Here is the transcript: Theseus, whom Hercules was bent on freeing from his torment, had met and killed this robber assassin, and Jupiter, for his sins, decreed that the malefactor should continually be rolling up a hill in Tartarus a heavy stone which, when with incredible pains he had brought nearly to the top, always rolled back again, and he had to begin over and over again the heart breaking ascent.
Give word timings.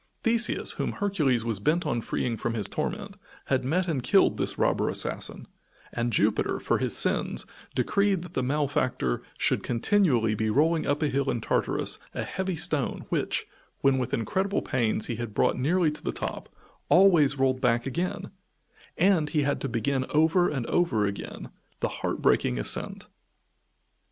Theseus, 0.23 0.71
whom 0.77 0.93
Hercules 0.93 1.45
was 1.45 1.59
bent 1.59 1.85
on 1.85 2.01
freeing 2.01 2.35
from 2.35 2.55
his 2.55 2.67
torment, 2.67 3.17
had 3.45 3.63
met 3.63 3.87
and 3.87 4.01
killed 4.01 4.37
this 4.37 4.57
robber 4.57 4.89
assassin, 4.89 5.47
and 5.93 6.11
Jupiter, 6.11 6.59
for 6.59 6.79
his 6.79 6.97
sins, 6.97 7.45
decreed 7.75 8.23
that 8.23 8.33
the 8.33 8.41
malefactor 8.41 9.21
should 9.37 9.61
continually 9.61 10.33
be 10.33 10.49
rolling 10.49 10.87
up 10.87 11.03
a 11.03 11.07
hill 11.07 11.29
in 11.29 11.39
Tartarus 11.39 11.99
a 12.15 12.23
heavy 12.23 12.55
stone 12.55 13.05
which, 13.09 13.45
when 13.81 13.99
with 13.99 14.11
incredible 14.11 14.63
pains 14.63 15.05
he 15.05 15.17
had 15.17 15.35
brought 15.35 15.55
nearly 15.59 15.91
to 15.91 16.01
the 16.03 16.11
top, 16.11 16.49
always 16.89 17.37
rolled 17.37 17.61
back 17.61 17.85
again, 17.85 18.31
and 18.97 19.29
he 19.29 19.43
had 19.43 19.61
to 19.61 19.69
begin 19.69 20.07
over 20.09 20.49
and 20.49 20.65
over 20.65 21.05
again 21.05 21.51
the 21.79 21.89
heart 22.01 22.23
breaking 22.23 22.57
ascent. 22.57 23.05